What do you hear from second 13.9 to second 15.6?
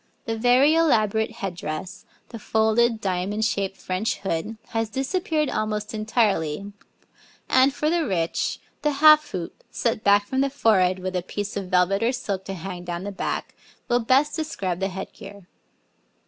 best describe the head gear.